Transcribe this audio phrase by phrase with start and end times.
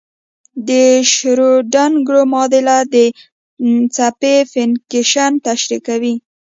[0.67, 0.71] د
[1.13, 2.95] شروډنګر معادله د
[3.95, 6.15] څپې فنکشن تشریح کوي.